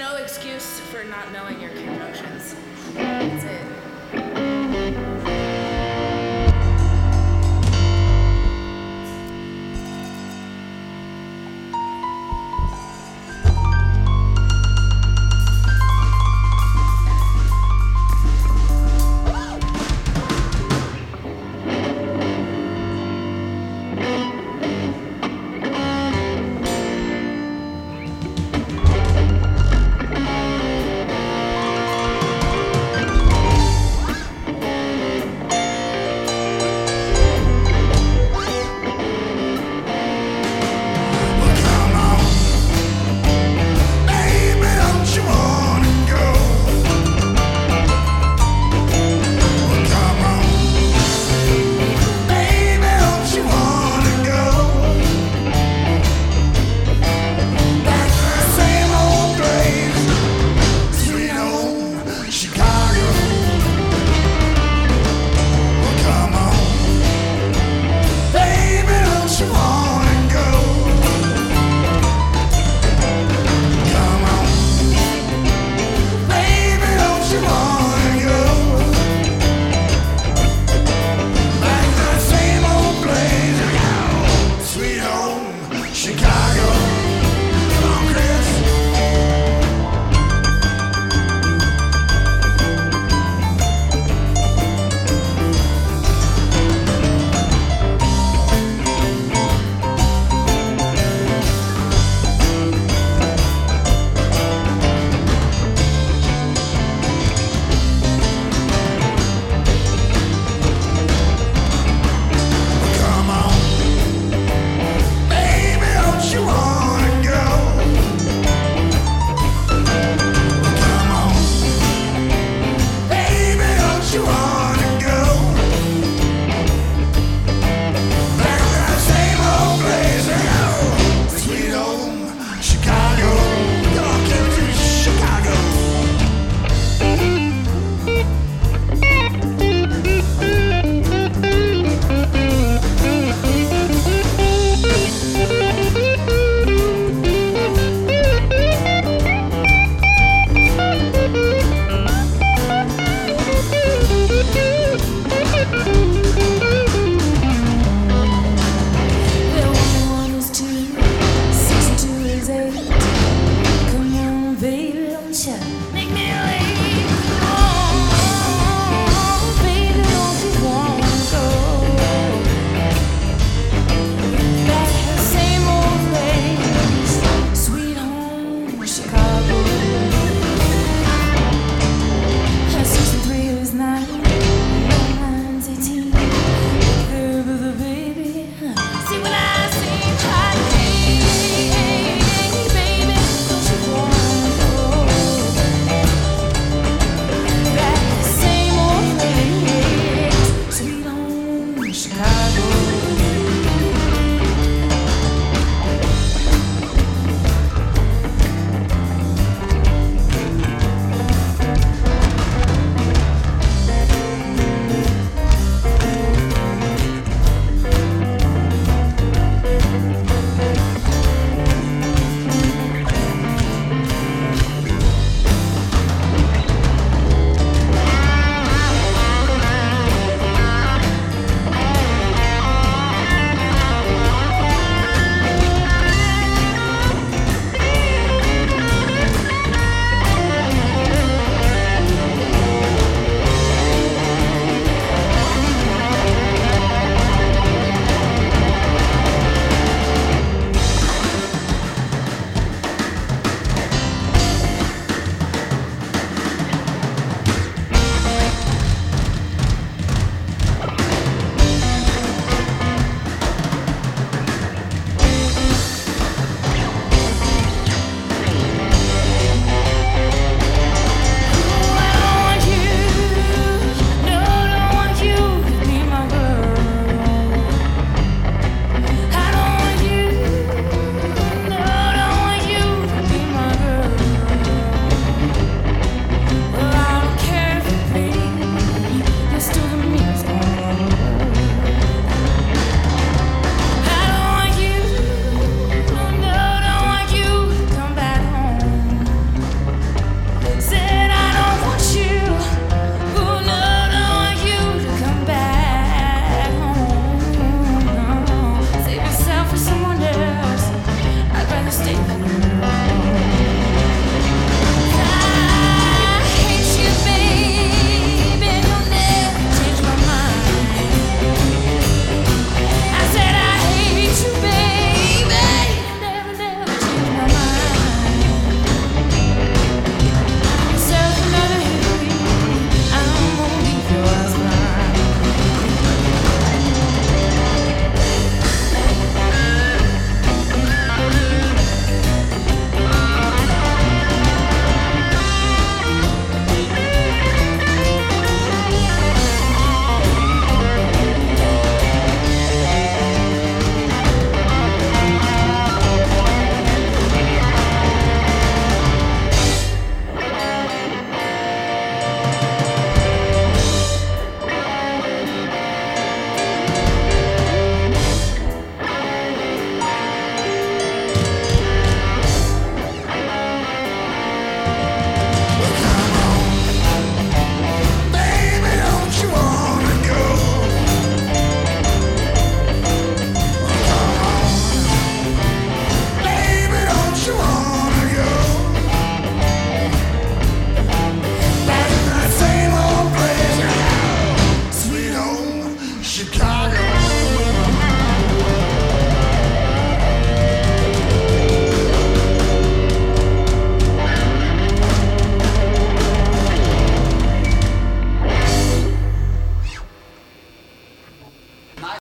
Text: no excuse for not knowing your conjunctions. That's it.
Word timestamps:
no 0.00 0.16
excuse 0.16 0.80
for 0.80 1.04
not 1.04 1.30
knowing 1.30 1.60
your 1.60 1.68
conjunctions. 1.72 2.56
That's 2.94 3.44
it. 3.44 3.89